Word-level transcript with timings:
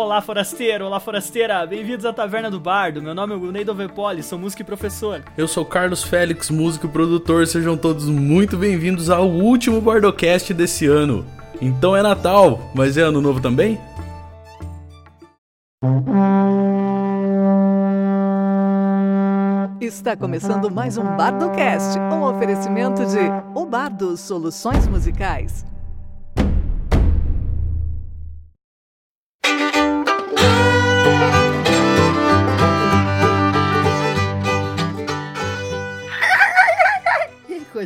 Olá, 0.00 0.22
forasteiro, 0.22 0.86
olá, 0.86 0.98
forasteira, 0.98 1.66
bem-vindos 1.66 2.06
à 2.06 2.12
Taverna 2.12 2.50
do 2.50 2.58
Bardo. 2.58 3.02
Meu 3.02 3.14
nome 3.14 3.34
é 3.34 3.36
Guneido 3.36 3.74
Vepoli, 3.74 4.22
sou 4.22 4.38
músico 4.38 4.62
e 4.62 4.64
professor. 4.64 5.22
Eu 5.36 5.46
sou 5.46 5.62
Carlos 5.62 6.02
Félix, 6.02 6.48
músico 6.48 6.86
e 6.86 6.88
produtor. 6.88 7.46
Sejam 7.46 7.76
todos 7.76 8.06
muito 8.06 8.56
bem-vindos 8.56 9.10
ao 9.10 9.28
último 9.28 9.78
Bardocast 9.78 10.54
desse 10.54 10.86
ano. 10.86 11.26
Então 11.60 11.94
é 11.94 12.02
Natal, 12.02 12.58
mas 12.74 12.96
é 12.96 13.02
ano 13.02 13.20
novo 13.20 13.42
também? 13.42 13.78
Está 19.82 20.16
começando 20.16 20.70
mais 20.70 20.96
um 20.96 21.04
Bardocast, 21.04 21.98
um 21.98 22.22
oferecimento 22.22 23.04
de 23.04 23.18
O 23.54 23.66
Bardo 23.66 24.16
Soluções 24.16 24.88
Musicais. 24.88 25.66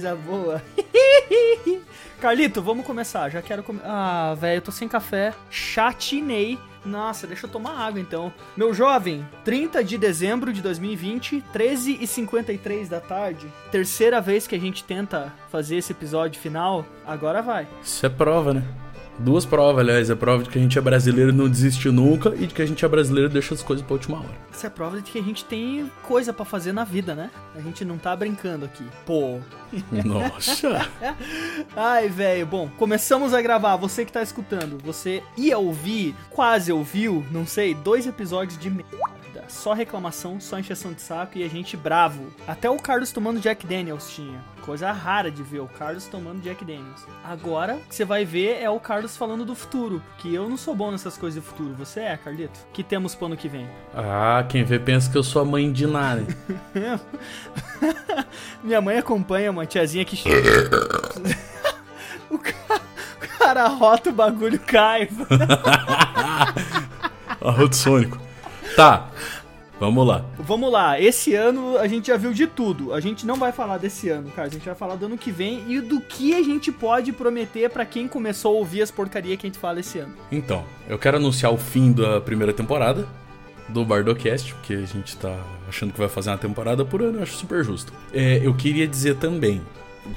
Coisa 0.05 0.15
boa. 0.15 0.63
Carlito, 2.21 2.63
vamos 2.63 2.87
começar. 2.87 3.31
Já 3.31 3.41
quero 3.41 3.63
comer. 3.63 3.81
Ah, 3.85 4.35
velho, 4.39 4.59
eu 4.59 4.63
tô 4.63 4.71
sem 4.71 4.87
café. 4.87 5.33
Chatinei. 5.51 6.59
Nossa, 6.85 7.27
deixa 7.27 7.47
eu 7.47 7.51
tomar 7.51 7.79
água 7.79 7.99
então. 7.99 8.31
Meu 8.55 8.75
jovem, 8.75 9.27
30 9.43 9.83
de 9.83 9.97
dezembro 9.97 10.53
de 10.53 10.61
2020, 10.61 11.43
13h53 11.55 12.89
da 12.89 13.01
tarde. 13.01 13.47
Terceira 13.71 14.21
vez 14.21 14.47
que 14.47 14.55
a 14.55 14.61
gente 14.61 14.85
tenta 14.85 15.33
fazer 15.51 15.77
esse 15.77 15.93
episódio 15.93 16.39
final. 16.39 16.85
Agora 17.07 17.41
vai. 17.41 17.67
Isso 17.83 18.05
é 18.05 18.11
prova, 18.11 18.53
né? 18.53 18.84
Duas 19.19 19.45
provas, 19.45 19.81
aliás. 19.81 20.11
É 20.11 20.15
prova 20.15 20.43
de 20.43 20.51
que 20.51 20.59
a 20.59 20.63
gente 20.63 20.79
é 20.79 20.81
brasileiro 20.81 21.31
e 21.31 21.33
não 21.33 21.49
desiste 21.49 21.89
nunca 21.91 22.35
e 22.35 22.47
de 22.47 22.55
que 22.55 22.63
a 22.63 22.67
gente 22.67 22.85
é 22.85 22.89
brasileiro 22.89 23.31
e 23.31 23.33
deixa 23.33 23.55
as 23.55 23.63
coisas 23.63 23.85
pra 23.85 23.95
última 23.95 24.19
hora. 24.19 24.35
Essa 24.53 24.67
é 24.67 24.71
prova 24.71 25.01
de 25.01 25.11
que 25.11 25.19
a 25.19 25.23
gente 25.23 25.45
tem 25.45 25.91
coisa 26.03 26.33
pra 26.33 26.45
fazer 26.45 26.73
na 26.73 26.85
vida, 26.85 27.15
né? 27.15 27.31
A 27.55 27.61
gente 27.61 27.85
não 27.85 27.97
tá 27.99 28.15
brincando 28.15 28.65
aqui. 28.65 28.85
Pô. 29.07 29.39
Nossa! 30.05 30.89
Ai, 31.77 32.09
velho. 32.09 32.47
Bom, 32.47 32.69
começamos 32.77 33.33
a 33.35 33.41
gravar. 33.41 33.77
Você 33.77 34.05
que 34.05 34.13
tá 34.13 34.23
escutando, 34.23 34.79
você 34.83 35.23
ia 35.37 35.59
ouvir, 35.59 36.15
quase 36.31 36.73
ouviu, 36.73 37.25
não 37.31 37.47
sei, 37.47 37.75
dois 37.75 38.07
episódios 38.07 38.59
de 38.59 38.71
merda. 38.71 39.14
Só 39.49 39.73
reclamação, 39.73 40.41
só 40.41 40.59
encheção 40.59 40.93
de 40.93 41.01
saco 41.01 41.39
e 41.39 41.45
a 41.45 41.49
gente 41.49 41.77
bravo. 41.77 42.33
Até 42.47 42.69
o 42.69 42.77
Carlos 42.77 43.13
tomando 43.13 43.41
Jack 43.41 43.67
Daniels 43.67 44.11
tinha. 44.15 44.43
Coisa 44.63 44.91
rara 44.93 45.31
de 45.31 45.43
ver 45.43 45.61
o 45.61 45.67
Carlos 45.67 46.07
tomando 46.07 46.41
Jack 46.43 46.65
Daniels. 46.65 47.07
Agora, 47.23 47.75
o 47.77 47.81
que 47.81 47.95
você 47.95 48.05
vai 48.05 48.25
ver 48.25 48.63
é 48.63 48.71
o 48.71 48.81
Carlos 48.81 49.17
falando 49.17 49.45
do 49.45 49.55
futuro. 49.55 50.03
Que 50.19 50.35
eu 50.35 50.49
não 50.49 50.57
sou 50.57 50.75
bom 50.75 50.91
nessas 50.91 51.19
coisas 51.19 51.43
de 51.43 51.47
futuro. 51.47 51.75
Você 51.75 52.01
é, 52.01 52.17
Carlito? 52.17 52.59
que 52.73 52.83
temos 52.83 53.15
pro 53.15 53.27
ano 53.27 53.37
que 53.37 53.49
vem? 53.49 53.69
Ah, 53.95 54.45
quem 54.49 54.65
vê 54.65 54.79
pensa 54.79 55.11
que 55.11 55.19
eu 55.19 55.23
sou 55.23 55.43
a 55.43 55.45
mãe 55.45 55.71
de 55.71 55.87
nada. 55.87 56.25
Minha 58.63 58.81
mãe 58.81 58.99
acompanha 58.99 59.51
uma 59.51 59.67
tiazinha 59.67 60.05
que 60.05 60.17
chega. 60.17 60.71
o, 62.31 62.39
cara, 62.39 62.81
o 63.23 63.39
cara 63.39 63.69
rota 63.69 64.11
o 64.11 64.13
bagulho 64.13 64.59
cai. 64.59 65.09
Arroto 67.41 67.77
Sônico. 67.77 68.24
Tá, 68.77 69.09
vamos 69.79 70.05
lá. 70.05 70.25
Vamos 70.39 70.73
lá, 70.73 71.01
esse 71.01 71.35
ano 71.35 71.79
a 71.79 71.87
gente 71.87 72.09
já 72.09 72.17
viu 72.17 72.33
de 72.33 72.47
tudo. 72.47 72.93
A 72.93 73.01
gente 73.01 73.25
não 73.25 73.37
vai 73.37 73.53
falar 73.53 73.79
desse 73.79 74.09
ano, 74.09 74.31
cara. 74.31 74.49
A 74.49 74.51
gente 74.51 74.65
vai 74.65 74.75
falar 74.75 74.97
do 74.97 75.07
ano 75.07 75.17
que 75.17 75.31
vem 75.31 75.65
e 75.69 75.81
do 75.81 76.01
que 76.01 76.35
a 76.35 76.43
gente 76.43 76.73
pode 76.73 77.13
prometer 77.13 77.71
pra 77.71 77.85
quem 77.85 78.09
começou 78.09 78.57
a 78.57 78.59
ouvir 78.59 78.83
as 78.83 78.91
porcarias 78.91 79.39
que 79.39 79.47
a 79.47 79.49
gente 79.49 79.59
fala 79.59 79.81
esse 79.81 79.99
ano. 79.99 80.15
Então, 80.31 80.65
eu 80.89 80.99
quero 80.99 81.19
anunciar 81.19 81.53
o 81.53 81.57
fim 81.57 81.93
da 81.93 82.21
primeira 82.21 82.53
temporada 82.53 83.07
do 83.69 83.85
Bardocast, 83.85 84.53
porque 84.55 84.75
a 84.75 84.87
gente 84.87 85.17
tá 85.17 85.35
achando 85.69 85.93
que 85.93 85.99
vai 85.99 86.09
fazer 86.09 86.31
uma 86.31 86.39
temporada 86.39 86.85
por 86.85 87.01
ano, 87.01 87.19
eu 87.19 87.23
acho 87.23 87.37
super 87.37 87.65
justo. 87.65 87.93
É, 88.13 88.41
eu 88.43 88.55
queria 88.55 88.87
dizer 88.87 89.17
também, 89.17 89.63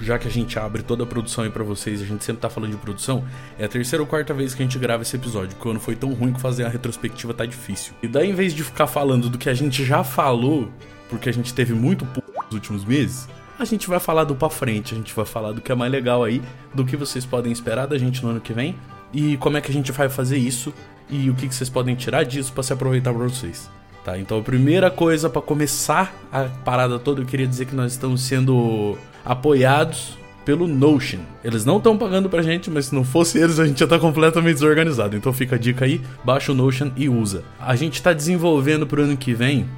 já 0.01 0.17
que 0.17 0.27
a 0.27 0.31
gente 0.31 0.57
abre 0.59 0.81
toda 0.81 1.03
a 1.03 1.05
produção 1.05 1.43
aí 1.43 1.49
pra 1.49 1.63
vocês, 1.63 2.01
a 2.01 2.05
gente 2.05 2.23
sempre 2.23 2.41
tá 2.41 2.49
falando 2.49 2.71
de 2.71 2.77
produção, 2.77 3.23
é 3.57 3.65
a 3.65 3.67
terceira 3.67 4.03
ou 4.03 4.07
quarta 4.07 4.33
vez 4.33 4.53
que 4.53 4.61
a 4.61 4.65
gente 4.65 4.77
grava 4.77 5.03
esse 5.03 5.15
episódio, 5.15 5.55
porque 5.55 5.67
o 5.67 5.71
ano 5.71 5.79
foi 5.79 5.95
tão 5.95 6.13
ruim 6.13 6.33
que 6.33 6.41
fazer 6.41 6.65
a 6.65 6.69
retrospectiva 6.69 7.33
tá 7.33 7.45
difícil. 7.45 7.93
E 8.01 8.07
daí, 8.07 8.29
em 8.29 8.33
vez 8.33 8.53
de 8.53 8.63
ficar 8.63 8.87
falando 8.87 9.29
do 9.29 9.37
que 9.37 9.49
a 9.49 9.53
gente 9.53 9.83
já 9.85 10.03
falou, 10.03 10.69
porque 11.09 11.29
a 11.29 11.33
gente 11.33 11.53
teve 11.53 11.73
muito 11.73 12.05
pouco 12.05 12.43
nos 12.43 12.53
últimos 12.53 12.83
meses, 12.83 13.27
a 13.57 13.65
gente 13.65 13.87
vai 13.87 13.99
falar 13.99 14.23
do 14.23 14.35
pra 14.35 14.49
frente, 14.49 14.93
a 14.93 14.97
gente 14.97 15.13
vai 15.15 15.25
falar 15.25 15.51
do 15.51 15.61
que 15.61 15.71
é 15.71 15.75
mais 15.75 15.91
legal 15.91 16.23
aí, 16.23 16.41
do 16.73 16.85
que 16.85 16.95
vocês 16.95 17.25
podem 17.25 17.51
esperar 17.51 17.87
da 17.87 17.97
gente 17.97 18.23
no 18.23 18.29
ano 18.29 18.41
que 18.41 18.53
vem, 18.53 18.75
e 19.13 19.37
como 19.37 19.57
é 19.57 19.61
que 19.61 19.71
a 19.71 19.73
gente 19.73 19.91
vai 19.91 20.09
fazer 20.09 20.37
isso, 20.37 20.73
e 21.09 21.29
o 21.29 21.35
que, 21.35 21.47
que 21.47 21.55
vocês 21.55 21.69
podem 21.69 21.95
tirar 21.95 22.23
disso 22.23 22.51
para 22.53 22.63
se 22.63 22.73
aproveitar 22.73 23.13
pra 23.13 23.23
vocês. 23.23 23.69
Tá, 24.03 24.17
então 24.17 24.39
a 24.39 24.41
primeira 24.41 24.89
coisa 24.89 25.29
para 25.29 25.41
começar 25.41 26.13
a 26.31 26.43
parada 26.43 26.97
toda, 26.97 27.21
eu 27.21 27.25
queria 27.25 27.45
dizer 27.45 27.65
que 27.65 27.75
nós 27.75 27.91
estamos 27.91 28.21
sendo 28.21 28.97
apoiados 29.27 30.17
pelo 30.45 30.65
Notion. 30.65 31.19
Eles 31.43 31.65
não 31.65 31.77
estão 31.77 31.97
pagando 31.97 32.29
pra 32.29 32.41
gente, 32.41 32.71
mas 32.71 32.85
se 32.85 32.95
não 32.95 33.03
fosse 33.03 33.37
eles, 33.37 33.59
a 33.59 33.67
gente 33.67 33.81
já 33.81 33.87
tá 33.87 33.99
completamente 33.99 34.53
desorganizado. 34.53 35.17
Então 35.17 35.33
fica 35.33 35.55
a 35.55 35.59
dica 35.59 35.83
aí, 35.83 36.01
baixa 36.23 36.53
o 36.53 36.55
Notion 36.55 36.89
e 36.95 37.09
usa. 37.09 37.43
A 37.59 37.75
gente 37.75 38.01
tá 38.01 38.13
desenvolvendo 38.13 38.87
pro 38.87 39.03
ano 39.03 39.17
que 39.17 39.33
vem. 39.33 39.69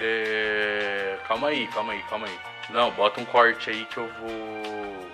É... 0.00 1.16
Calma 1.28 1.48
aí, 1.48 1.68
calma 1.68 1.92
aí, 1.92 2.02
calma 2.10 2.26
aí. 2.26 2.34
Não, 2.70 2.90
bota 2.90 3.20
um 3.20 3.24
corte 3.24 3.70
aí 3.70 3.84
que 3.84 3.98
eu 3.98 4.08
vou. 4.20 5.06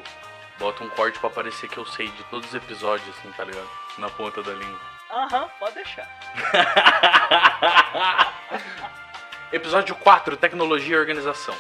Bota 0.59 0.83
um 0.83 0.89
corte 0.89 1.19
para 1.19 1.29
parecer 1.29 1.69
que 1.69 1.77
eu 1.77 1.85
sei 1.85 2.07
de 2.07 2.25
todos 2.31 2.49
os 2.49 2.55
episódios, 2.55 3.07
assim, 3.11 3.29
tá 3.37 3.45
ligado? 3.45 3.69
Na 3.99 4.09
ponta 4.09 4.43
da 4.43 4.53
língua. 4.53 4.81
Aham, 5.11 5.49
pode 5.59 5.75
deixar. 5.75 6.09
Episódio 9.53 9.95
4, 9.95 10.37
Tecnologia 10.37 10.97
e 10.97 10.99
Organização. 10.99 11.55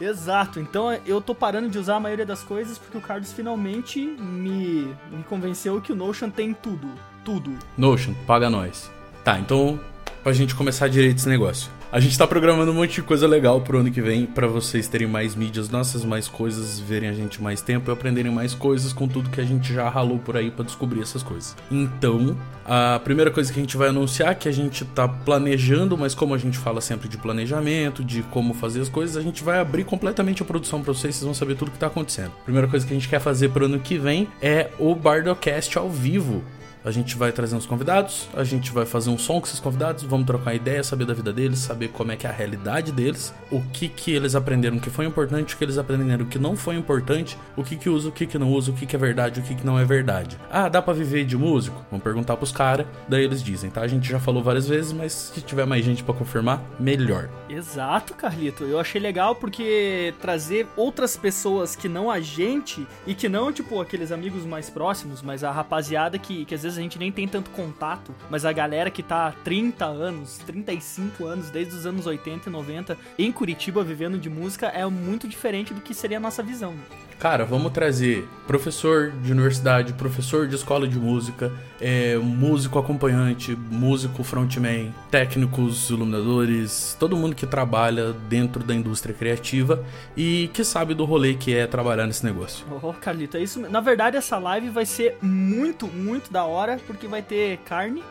Exato, 0.00 0.60
então 0.60 0.92
eu 1.06 1.20
tô 1.20 1.34
parando 1.34 1.68
de 1.68 1.78
usar 1.78 1.96
a 1.96 2.00
maioria 2.00 2.26
das 2.26 2.42
coisas 2.42 2.78
porque 2.78 2.98
o 2.98 3.00
Carlos 3.00 3.32
finalmente 3.32 4.00
me, 4.00 4.94
me 5.10 5.24
convenceu 5.28 5.80
que 5.80 5.92
o 5.92 5.96
Notion 5.96 6.30
tem 6.30 6.52
tudo. 6.52 6.88
Tudo. 7.24 7.52
Notion, 7.76 8.14
paga 8.26 8.48
nós. 8.48 8.90
Tá, 9.24 9.38
então, 9.38 9.80
pra 10.26 10.32
gente 10.32 10.56
começar 10.56 10.88
direito 10.88 11.18
esse 11.18 11.28
negócio. 11.28 11.70
A 11.92 12.00
gente 12.00 12.18
tá 12.18 12.26
programando 12.26 12.72
um 12.72 12.74
monte 12.74 12.96
de 12.96 13.02
coisa 13.02 13.28
legal 13.28 13.60
pro 13.60 13.78
ano 13.78 13.92
que 13.92 14.02
vem, 14.02 14.26
para 14.26 14.48
vocês 14.48 14.88
terem 14.88 15.06
mais 15.06 15.36
mídias 15.36 15.70
nossas, 15.70 16.04
mais 16.04 16.26
coisas, 16.26 16.80
verem 16.80 17.08
a 17.08 17.12
gente 17.12 17.40
mais 17.40 17.62
tempo 17.62 17.88
e 17.88 17.92
aprenderem 17.92 18.32
mais 18.32 18.52
coisas 18.52 18.92
com 18.92 19.06
tudo 19.06 19.30
que 19.30 19.40
a 19.40 19.44
gente 19.44 19.72
já 19.72 19.88
ralou 19.88 20.18
por 20.18 20.36
aí 20.36 20.50
para 20.50 20.64
descobrir 20.64 21.00
essas 21.00 21.22
coisas. 21.22 21.54
Então, 21.70 22.36
a 22.64 22.98
primeira 23.04 23.30
coisa 23.30 23.52
que 23.52 23.60
a 23.60 23.62
gente 23.62 23.76
vai 23.76 23.90
anunciar 23.90 24.32
é 24.32 24.34
que 24.34 24.48
a 24.48 24.52
gente 24.52 24.84
tá 24.84 25.06
planejando, 25.06 25.96
mas 25.96 26.12
como 26.12 26.34
a 26.34 26.38
gente 26.38 26.58
fala 26.58 26.80
sempre 26.80 27.08
de 27.08 27.16
planejamento, 27.16 28.02
de 28.02 28.24
como 28.24 28.52
fazer 28.52 28.80
as 28.80 28.88
coisas, 28.88 29.16
a 29.16 29.22
gente 29.22 29.44
vai 29.44 29.60
abrir 29.60 29.84
completamente 29.84 30.42
a 30.42 30.44
produção 30.44 30.82
para 30.82 30.92
vocês, 30.92 31.14
vocês 31.14 31.24
vão 31.24 31.34
saber 31.34 31.54
tudo 31.54 31.70
que 31.70 31.78
tá 31.78 31.86
acontecendo. 31.86 32.32
Primeira 32.42 32.66
coisa 32.66 32.84
que 32.84 32.92
a 32.92 32.96
gente 32.96 33.08
quer 33.08 33.20
fazer 33.20 33.50
pro 33.50 33.66
ano 33.66 33.78
que 33.78 33.96
vem 33.96 34.26
é 34.42 34.70
o 34.80 34.92
Bardocast 34.92 35.78
ao 35.78 35.88
vivo. 35.88 36.42
A 36.86 36.92
gente 36.92 37.16
vai 37.16 37.32
trazer 37.32 37.56
uns 37.56 37.66
convidados, 37.66 38.28
a 38.32 38.44
gente 38.44 38.70
vai 38.70 38.86
fazer 38.86 39.10
um 39.10 39.18
som 39.18 39.40
com 39.40 39.46
esses 39.48 39.58
convidados, 39.58 40.04
vamos 40.04 40.24
trocar 40.24 40.54
ideia, 40.54 40.84
saber 40.84 41.04
da 41.04 41.14
vida 41.14 41.32
deles, 41.32 41.58
saber 41.58 41.88
como 41.88 42.12
é 42.12 42.16
que 42.16 42.28
é 42.28 42.30
a 42.30 42.32
realidade 42.32 42.92
deles, 42.92 43.34
o 43.50 43.60
que 43.72 43.88
que 43.88 44.12
eles 44.12 44.36
aprenderam 44.36 44.78
que 44.78 44.88
foi 44.88 45.04
importante, 45.04 45.52
o 45.52 45.58
que 45.58 45.64
eles 45.64 45.78
aprenderam 45.78 46.24
que 46.26 46.38
não 46.38 46.54
foi 46.54 46.76
importante, 46.76 47.36
o 47.56 47.64
que 47.64 47.74
que 47.74 47.90
usa, 47.90 48.08
o 48.08 48.12
que 48.12 48.24
que 48.24 48.38
não 48.38 48.52
usa, 48.52 48.70
o 48.70 48.74
que 48.74 48.86
que 48.86 48.94
é 48.94 48.98
verdade, 49.00 49.40
o 49.40 49.42
que 49.42 49.56
que 49.56 49.66
não 49.66 49.76
é 49.76 49.84
verdade. 49.84 50.38
Ah, 50.48 50.68
dá 50.68 50.80
para 50.80 50.94
viver 50.94 51.24
de 51.24 51.36
músico? 51.36 51.84
Vamos 51.90 52.04
perguntar 52.04 52.36
pros 52.36 52.52
caras, 52.52 52.86
daí 53.08 53.24
eles 53.24 53.42
dizem, 53.42 53.68
tá? 53.68 53.80
A 53.80 53.88
gente 53.88 54.08
já 54.08 54.20
falou 54.20 54.40
várias 54.40 54.68
vezes, 54.68 54.92
mas 54.92 55.12
se 55.34 55.40
tiver 55.40 55.66
mais 55.66 55.84
gente 55.84 56.04
para 56.04 56.14
confirmar, 56.14 56.62
melhor. 56.78 57.28
Exato, 57.48 58.14
Carlito. 58.14 58.62
Eu 58.62 58.78
achei 58.78 59.00
legal 59.00 59.34
porque 59.34 60.14
trazer 60.20 60.68
outras 60.76 61.16
pessoas 61.16 61.74
que 61.74 61.88
não 61.88 62.08
a 62.08 62.20
gente 62.20 62.86
e 63.04 63.12
que 63.12 63.28
não, 63.28 63.52
tipo, 63.52 63.80
aqueles 63.80 64.12
amigos 64.12 64.44
mais 64.44 64.70
próximos, 64.70 65.20
mas 65.20 65.42
a 65.42 65.50
rapaziada 65.50 66.16
que, 66.16 66.44
que 66.44 66.54
às 66.54 66.62
vezes 66.62 66.75
a 66.78 66.82
gente 66.82 66.98
nem 66.98 67.12
tem 67.12 67.26
tanto 67.26 67.50
contato, 67.50 68.14
mas 68.30 68.44
a 68.44 68.52
galera 68.52 68.90
que 68.90 69.02
tá 69.02 69.28
há 69.28 69.32
30 69.32 69.84
anos, 69.84 70.38
35 70.46 71.24
anos, 71.24 71.50
desde 71.50 71.74
os 71.74 71.86
anos 71.86 72.06
80 72.06 72.48
e 72.48 72.52
90 72.52 72.98
em 73.18 73.32
Curitiba 73.32 73.82
vivendo 73.82 74.18
de 74.18 74.28
música 74.30 74.68
é 74.68 74.84
muito 74.86 75.28
diferente 75.28 75.72
do 75.72 75.80
que 75.80 75.94
seria 75.94 76.18
a 76.18 76.20
nossa 76.20 76.42
visão. 76.42 76.74
Cara, 77.18 77.46
vamos 77.46 77.72
trazer 77.72 78.28
professor 78.46 79.10
de 79.10 79.32
universidade, 79.32 79.94
professor 79.94 80.46
de 80.46 80.54
escola 80.54 80.86
de 80.86 80.98
música, 80.98 81.50
é, 81.80 82.16
músico 82.16 82.78
acompanhante, 82.78 83.56
músico 83.56 84.22
frontman, 84.22 84.94
técnicos, 85.10 85.88
iluminadores, 85.88 86.94
todo 87.00 87.16
mundo 87.16 87.34
que 87.34 87.46
trabalha 87.46 88.12
dentro 88.12 88.62
da 88.62 88.74
indústria 88.74 89.14
criativa 89.14 89.82
e 90.14 90.50
que 90.52 90.62
sabe 90.62 90.92
do 90.92 91.06
rolê 91.06 91.34
que 91.34 91.54
é 91.54 91.66
trabalhar 91.66 92.06
nesse 92.06 92.24
negócio. 92.24 92.66
Oh, 92.82 92.92
Carlito, 92.92 93.38
é 93.38 93.42
isso. 93.42 93.60
Na 93.60 93.80
verdade, 93.80 94.18
essa 94.18 94.38
live 94.38 94.68
vai 94.68 94.84
ser 94.84 95.16
muito, 95.22 95.86
muito 95.86 96.30
da 96.30 96.44
hora, 96.44 96.78
porque 96.86 97.08
vai 97.08 97.22
ter 97.22 97.56
carne, 97.64 98.04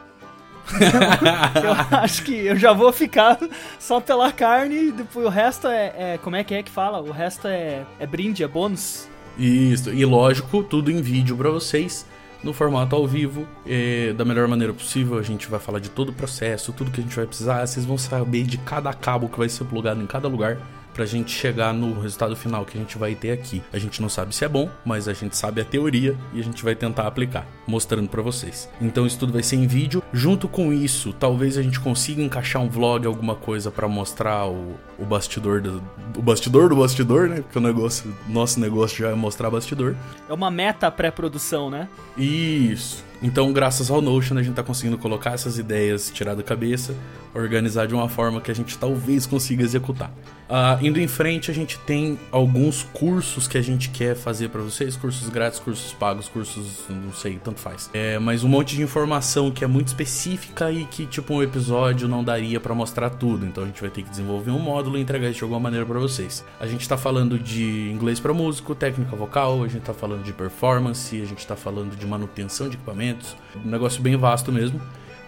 eu 1.63 1.97
acho 1.99 2.23
que 2.23 2.33
eu 2.33 2.55
já 2.55 2.73
vou 2.73 2.91
ficar 2.91 3.37
só 3.79 3.99
pela 3.99 4.31
carne, 4.31 4.91
depois 4.91 5.25
o 5.25 5.29
resto 5.29 5.67
é, 5.67 5.93
é, 5.97 6.19
Como 6.21 6.35
é 6.35 6.43
que 6.43 6.53
é 6.53 6.63
que 6.63 6.71
fala? 6.71 7.01
O 7.01 7.11
resto 7.11 7.47
é, 7.47 7.83
é 7.99 8.07
brinde, 8.07 8.43
é 8.43 8.47
bônus. 8.47 9.07
Isso, 9.37 9.93
e 9.93 10.05
lógico, 10.05 10.63
tudo 10.63 10.89
em 10.89 11.01
vídeo 11.01 11.35
pra 11.35 11.49
vocês 11.49 12.05
no 12.45 12.53
formato 12.53 12.95
ao 12.95 13.07
vivo, 13.07 13.47
eh, 13.65 14.13
da 14.15 14.23
melhor 14.23 14.47
maneira 14.47 14.71
possível. 14.71 15.17
A 15.17 15.23
gente 15.23 15.47
vai 15.49 15.59
falar 15.59 15.79
de 15.79 15.89
todo 15.89 16.09
o 16.09 16.13
processo, 16.13 16.71
tudo 16.71 16.91
que 16.91 17.01
a 17.01 17.03
gente 17.03 17.15
vai 17.15 17.25
precisar. 17.25 17.65
Vocês 17.65 17.83
vão 17.85 17.97
saber 17.97 18.43
de 18.43 18.59
cada 18.59 18.93
cabo 18.93 19.27
que 19.27 19.37
vai 19.39 19.49
ser 19.49 19.63
plugado 19.65 19.99
em 20.01 20.05
cada 20.05 20.27
lugar 20.27 20.59
pra 20.95 21.05
gente 21.05 21.31
chegar 21.31 21.73
no 21.73 21.99
resultado 21.99 22.35
final 22.35 22.65
que 22.65 22.77
a 22.77 22.81
gente 22.81 22.97
vai 22.97 23.13
ter 23.13 23.31
aqui. 23.31 23.61
A 23.73 23.77
gente 23.77 24.01
não 24.01 24.07
sabe 24.07 24.33
se 24.33 24.45
é 24.45 24.47
bom, 24.47 24.69
mas 24.85 25.09
a 25.09 25.13
gente 25.13 25.35
sabe 25.35 25.59
a 25.59 25.65
teoria 25.65 26.15
e 26.33 26.39
a 26.39 26.43
gente 26.43 26.63
vai 26.63 26.73
tentar 26.73 27.05
aplicar, 27.05 27.45
mostrando 27.67 28.07
para 28.07 28.21
vocês. 28.21 28.69
Então 28.81 29.05
isso 29.05 29.19
tudo 29.19 29.33
vai 29.33 29.43
ser 29.43 29.57
em 29.57 29.67
vídeo. 29.67 30.01
Junto 30.13 30.47
com 30.47 30.71
isso, 30.71 31.11
talvez 31.11 31.57
a 31.57 31.61
gente 31.61 31.81
consiga 31.81 32.21
encaixar 32.21 32.61
um 32.61 32.69
vlog, 32.69 33.05
alguma 33.05 33.35
coisa 33.35 33.69
para 33.69 33.87
mostrar 33.89 34.47
o, 34.47 34.75
o 34.97 35.05
bastidor 35.05 35.61
do 35.61 35.83
o 36.17 36.21
bastidor 36.21 36.69
do 36.69 36.77
bastidor, 36.77 37.27
né? 37.27 37.41
Porque 37.41 37.57
o 37.57 37.61
negócio, 37.61 38.15
nosso 38.29 38.59
negócio 38.59 38.97
já 38.97 39.09
é 39.09 39.13
mostrar 39.13 39.49
bastidor. 39.49 39.95
É 40.29 40.33
uma 40.33 40.49
meta 40.49 40.89
pré-produção, 40.89 41.69
né? 41.69 41.89
Isso. 42.17 43.03
Então, 43.25 43.51
graças 43.51 43.89
ao 43.89 44.03
Notion, 44.03 44.37
a 44.37 44.43
gente 44.43 44.53
tá 44.53 44.61
conseguindo 44.61 44.99
colocar 44.99 45.31
essas 45.31 45.57
ideias, 45.57 46.11
tirar 46.11 46.35
da 46.35 46.43
cabeça, 46.43 46.95
organizar 47.33 47.87
de 47.87 47.95
uma 47.95 48.07
forma 48.07 48.39
que 48.39 48.51
a 48.51 48.53
gente 48.53 48.77
talvez 48.77 49.25
consiga 49.25 49.63
executar. 49.63 50.11
Uh, 50.47 50.85
indo 50.85 50.99
em 50.99 51.07
frente, 51.07 51.49
a 51.49 51.53
gente 51.53 51.79
tem 51.79 52.19
alguns 52.31 52.83
cursos 52.93 53.47
que 53.47 53.57
a 53.57 53.61
gente 53.63 53.89
quer 53.89 54.15
fazer 54.15 54.49
para 54.49 54.61
vocês, 54.61 54.95
cursos 54.95 55.27
grátis, 55.27 55.57
cursos 55.57 55.91
pagos, 55.91 56.29
cursos, 56.29 56.83
não 56.87 57.11
sei, 57.11 57.39
tanto 57.43 57.59
faz. 57.59 57.89
É, 57.93 58.19
mas 58.19 58.43
um 58.43 58.47
monte 58.47 58.75
de 58.75 58.83
informação 58.83 59.49
que 59.49 59.63
é 59.63 59.67
muito 59.67 59.87
específica 59.87 60.71
e 60.71 60.85
que, 60.85 61.07
tipo, 61.07 61.33
um 61.33 61.41
episódio 61.41 62.07
não 62.07 62.23
daria 62.23 62.59
para 62.59 62.75
mostrar 62.75 63.09
tudo. 63.09 63.43
Então 63.43 63.63
a 63.63 63.67
gente 63.67 63.81
vai 63.81 63.89
ter 63.89 64.03
que 64.03 64.09
desenvolver 64.09 64.51
um 64.51 64.59
módulo 64.59 64.99
e 64.99 65.01
entregar 65.01 65.27
isso 65.29 65.39
de 65.39 65.43
alguma 65.43 65.59
maneira 65.59 65.83
para 65.85 65.97
vocês. 65.97 66.45
A 66.59 66.67
gente 66.67 66.87
tá 66.87 66.95
falando 66.95 67.39
de 67.39 67.89
inglês 67.91 68.19
para 68.19 68.31
músico, 68.31 68.75
técnica 68.75 69.15
vocal, 69.15 69.63
a 69.63 69.67
gente 69.67 69.81
tá 69.81 69.95
falando 69.95 70.23
de 70.23 70.31
performance, 70.31 71.19
a 71.19 71.25
gente 71.25 71.45
tá 71.47 71.55
falando 71.55 71.95
de 71.97 72.05
manutenção 72.05 72.69
de 72.69 72.77
equipamentos, 73.15 73.35
um 73.63 73.69
negócio 73.69 74.01
bem 74.01 74.15
vasto 74.15 74.51
mesmo. 74.51 74.79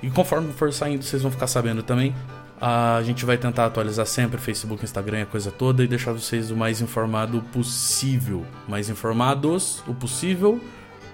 E 0.01 0.09
conforme 0.09 0.51
for 0.53 0.71
saindo, 0.71 1.03
vocês 1.03 1.21
vão 1.21 1.31
ficar 1.31 1.47
sabendo 1.47 1.81
também. 1.81 2.13
A 2.59 3.01
gente 3.03 3.25
vai 3.25 3.37
tentar 3.37 3.67
atualizar 3.67 4.05
sempre 4.05 4.39
Facebook, 4.39 4.83
Instagram, 4.83 5.23
a 5.23 5.25
coisa 5.25 5.51
toda 5.51 5.83
e 5.83 5.87
deixar 5.87 6.11
vocês 6.11 6.51
o 6.51 6.55
mais 6.55 6.81
informado 6.81 7.41
possível. 7.53 8.45
Mais 8.67 8.89
informados 8.89 9.83
o 9.87 9.93
possível. 9.93 10.59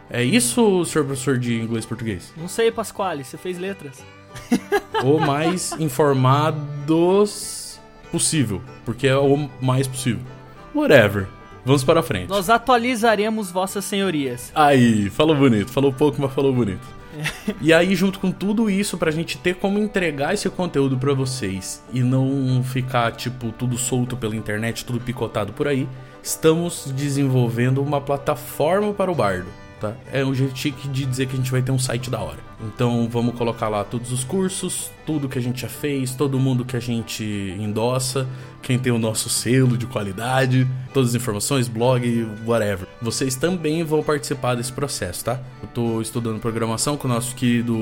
É 0.09 0.23
isso, 0.23 0.85
senhor 0.85 1.05
professor 1.05 1.37
de 1.37 1.59
inglês 1.59 1.85
e 1.85 1.87
português? 1.87 2.33
Não 2.37 2.47
sei, 2.47 2.71
Pasquale, 2.71 3.23
você 3.23 3.37
fez 3.37 3.57
letras. 3.57 4.03
o 5.03 5.19
mais 5.19 5.71
informados 5.79 7.79
possível, 8.11 8.61
porque 8.85 9.07
é 9.07 9.17
o 9.17 9.49
mais 9.61 9.87
possível. 9.87 10.21
Whatever. 10.75 11.27
Vamos 11.65 11.83
para 11.83 12.03
frente. 12.03 12.29
Nós 12.29 12.49
atualizaremos 12.49 13.49
vossas 13.51 13.85
senhorias. 13.85 14.51
Aí, 14.53 15.09
falou 15.09 15.35
bonito. 15.35 15.71
Falou 15.71 15.93
pouco, 15.93 16.21
mas 16.21 16.33
falou 16.33 16.53
bonito. 16.53 16.85
E 17.61 17.71
aí, 17.71 17.95
junto 17.95 18.19
com 18.19 18.31
tudo 18.31 18.69
isso, 18.69 18.97
pra 18.97 19.11
gente 19.11 19.37
ter 19.37 19.55
como 19.55 19.79
entregar 19.79 20.33
esse 20.33 20.49
conteúdo 20.49 20.97
para 20.97 21.13
vocês 21.13 21.83
e 21.93 22.01
não 22.01 22.63
ficar, 22.63 23.11
tipo, 23.11 23.51
tudo 23.51 23.77
solto 23.77 24.17
pela 24.17 24.35
internet, 24.35 24.83
tudo 24.83 24.99
picotado 24.99 25.53
por 25.53 25.67
aí, 25.67 25.87
estamos 26.21 26.91
desenvolvendo 26.95 27.81
uma 27.81 28.01
plataforma 28.01 28.93
para 28.93 29.11
o 29.11 29.15
Bardo. 29.15 29.47
Tá? 29.79 29.93
É 30.11 30.23
um 30.23 30.33
jeito 30.33 30.57
chique 30.57 30.87
de 30.87 31.05
dizer 31.05 31.27
que 31.27 31.33
a 31.33 31.37
gente 31.37 31.51
vai 31.51 31.61
ter 31.61 31.71
um 31.71 31.79
site 31.79 32.09
da 32.09 32.19
hora. 32.19 32.39
Então 32.67 33.07
vamos 33.09 33.35
colocar 33.35 33.69
lá 33.69 33.83
todos 33.83 34.11
os 34.11 34.23
cursos, 34.23 34.91
tudo 35.05 35.27
que 35.27 35.37
a 35.37 35.41
gente 35.41 35.61
já 35.61 35.69
fez, 35.69 36.15
todo 36.15 36.39
mundo 36.39 36.63
que 36.63 36.75
a 36.75 36.79
gente 36.79 37.23
endossa, 37.59 38.27
quem 38.61 38.79
tem 38.79 38.91
o 38.91 38.97
nosso 38.97 39.29
selo 39.29 39.77
de 39.77 39.85
qualidade, 39.85 40.67
todas 40.93 41.09
as 41.09 41.15
informações, 41.15 41.67
blog, 41.67 42.25
whatever. 42.45 42.87
Vocês 43.01 43.35
também 43.35 43.83
vão 43.83 44.01
participar 44.01 44.55
desse 44.55 44.71
processo, 44.71 45.25
tá? 45.25 45.39
Eu 45.61 45.67
tô 45.69 46.01
estudando 46.01 46.39
programação 46.39 46.95
com 46.95 47.07
o 47.07 47.11
nosso 47.11 47.35
querido 47.35 47.75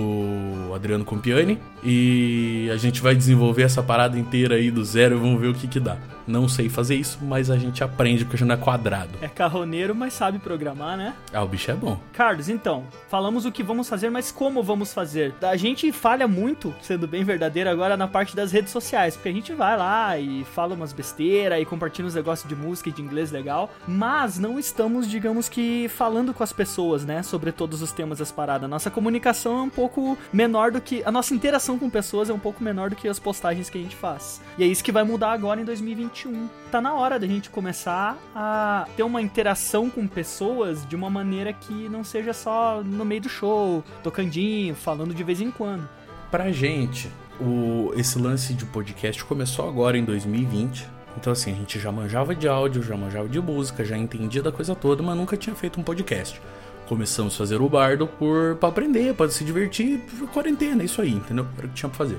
Adriano 0.73 1.05
Compiani 1.05 1.59
e 1.83 2.69
a 2.73 2.77
gente 2.77 3.01
vai 3.01 3.15
desenvolver 3.15 3.63
essa 3.63 3.83
parada 3.83 4.17
inteira 4.17 4.55
aí 4.55 4.71
do 4.71 4.83
zero 4.83 5.15
e 5.15 5.19
vamos 5.19 5.39
ver 5.39 5.47
o 5.47 5.53
que 5.53 5.67
que 5.67 5.79
dá. 5.79 5.97
Não 6.27 6.47
sei 6.47 6.69
fazer 6.69 6.95
isso, 6.95 7.19
mas 7.21 7.49
a 7.49 7.57
gente 7.57 7.83
aprende 7.83 8.23
porque 8.23 8.37
a 8.37 8.39
gente 8.39 8.47
não 8.47 8.55
é 8.55 8.57
quadrado. 8.57 9.09
É 9.21 9.27
carroneiro, 9.27 9.93
mas 9.93 10.13
sabe 10.13 10.39
programar, 10.39 10.95
né? 10.95 11.13
Ah, 11.33 11.43
o 11.43 11.47
bicho 11.47 11.69
é 11.69 11.73
bom. 11.73 11.99
Carlos, 12.13 12.47
então, 12.47 12.85
falamos 13.09 13.45
o 13.45 13.51
que 13.51 13.63
vamos 13.63 13.89
fazer, 13.89 14.09
mas 14.09 14.31
como 14.31 14.63
vamos 14.63 14.70
fazer? 14.93 15.33
A 15.41 15.55
gente 15.55 15.91
falha 15.91 16.27
muito, 16.27 16.73
sendo 16.81 17.07
bem 17.07 17.23
verdadeiro 17.23 17.69
agora, 17.69 17.95
na 17.97 18.07
parte 18.07 18.35
das 18.35 18.51
redes 18.51 18.71
sociais, 18.71 19.15
porque 19.15 19.29
a 19.29 19.33
gente 19.33 19.53
vai 19.53 19.77
lá 19.77 20.17
e 20.17 20.43
fala 20.43 20.75
umas 20.75 20.93
besteiras 20.93 21.61
e 21.61 21.65
compartilha 21.65 22.07
uns 22.07 22.15
negócios 22.15 22.47
de 22.47 22.55
música 22.55 22.89
e 22.89 22.91
de 22.91 23.01
inglês 23.01 23.31
legal, 23.31 23.69
mas 23.87 24.37
não 24.37 24.59
estamos, 24.59 25.09
digamos 25.09 25.49
que, 25.49 25.87
falando 25.89 26.33
com 26.33 26.43
as 26.43 26.53
pessoas, 26.53 27.05
né, 27.05 27.23
sobre 27.23 27.51
todos 27.51 27.81
os 27.81 27.91
temas 27.91 28.19
das 28.19 28.31
paradas. 28.31 28.69
Nossa 28.69 28.89
comunicação 28.89 29.59
é 29.59 29.61
um 29.61 29.69
pouco 29.69 30.17
menor 30.31 30.71
do 30.71 30.81
que. 30.81 31.03
A 31.05 31.11
nossa 31.11 31.33
interação 31.33 31.77
com 31.77 31.89
pessoas 31.89 32.29
é 32.29 32.33
um 32.33 32.39
pouco 32.39 32.63
menor 32.63 32.89
do 32.89 32.95
que 32.95 33.07
as 33.07 33.19
postagens 33.19 33.69
que 33.69 33.77
a 33.77 33.81
gente 33.81 33.95
faz. 33.95 34.41
E 34.57 34.63
é 34.63 34.67
isso 34.67 34.83
que 34.83 34.91
vai 34.91 35.03
mudar 35.03 35.31
agora 35.31 35.61
em 35.61 35.65
2021. 35.65 36.47
Tá 36.71 36.79
na 36.79 36.93
hora 36.93 37.19
da 37.19 37.27
gente 37.27 37.49
começar 37.49 38.17
a 38.35 38.87
ter 38.95 39.03
uma 39.03 39.21
interação 39.21 39.89
com 39.89 40.07
pessoas 40.07 40.85
de 40.87 40.95
uma 40.95 41.09
maneira 41.09 41.51
que 41.51 41.89
não 41.89 42.03
seja 42.03 42.33
só 42.33 42.81
no 42.83 43.03
meio 43.03 43.21
do 43.21 43.29
show, 43.29 43.83
tocandinho, 44.03 44.60
falando 44.75 45.13
de 45.13 45.23
vez 45.23 45.41
em 45.41 45.49
quando. 45.49 45.87
Pra 46.29 46.51
gente, 46.51 47.09
o, 47.39 47.91
esse 47.95 48.19
lance 48.19 48.53
de 48.53 48.65
podcast 48.65 49.23
começou 49.25 49.67
agora 49.67 49.97
em 49.97 50.05
2020. 50.05 50.87
Então, 51.17 51.33
assim, 51.33 51.51
a 51.51 51.55
gente 51.55 51.79
já 51.79 51.91
manjava 51.91 52.33
de 52.33 52.47
áudio, 52.47 52.81
já 52.83 52.95
manjava 52.95 53.27
de 53.27 53.39
música, 53.41 53.83
já 53.83 53.97
entendia 53.97 54.41
da 54.41 54.51
coisa 54.51 54.75
toda, 54.75 55.03
mas 55.03 55.17
nunca 55.17 55.35
tinha 55.35 55.55
feito 55.55 55.79
um 55.79 55.83
podcast. 55.83 56.41
Começamos 56.87 57.33
a 57.35 57.37
fazer 57.37 57.61
o 57.61 57.67
bardo 57.67 58.07
por 58.07 58.55
pra 58.55 58.69
aprender, 58.69 59.13
para 59.13 59.29
se 59.29 59.43
divertir, 59.43 59.99
quarentena, 60.33 60.83
isso 60.83 61.01
aí, 61.01 61.11
entendeu? 61.11 61.47
Era 61.57 61.67
o 61.67 61.69
que 61.69 61.75
tinha 61.75 61.89
pra 61.89 61.97
fazer. 61.97 62.17